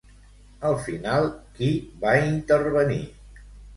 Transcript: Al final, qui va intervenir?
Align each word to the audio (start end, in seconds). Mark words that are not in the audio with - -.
Al 0.69 0.77
final, 0.85 1.29
qui 1.59 1.69
va 2.07 2.15
intervenir? 2.33 3.01